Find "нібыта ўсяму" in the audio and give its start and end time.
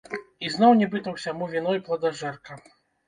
0.79-1.51